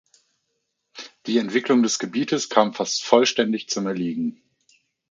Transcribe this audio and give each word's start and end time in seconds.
Die 1.27 1.37
Entwicklung 1.37 1.83
des 1.83 1.99
Gebietes 1.99 2.49
kam 2.49 2.73
fast 2.73 3.03
vollständig 3.03 3.69
zum 3.69 3.85
Erliegen. 3.85 4.41